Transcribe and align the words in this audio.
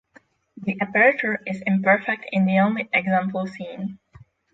The 0.57 0.81
aperture 0.81 1.43
is 1.45 1.61
imperfect 1.67 2.25
in 2.31 2.45
the 2.47 2.57
only 2.57 2.89
example 2.91 3.45
seen. 3.45 3.99